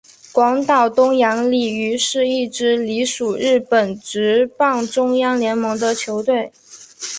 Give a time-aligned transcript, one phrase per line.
[0.31, 6.51] 广岛东洋鲤鱼是一支隶属日本职棒中央联盟的球队。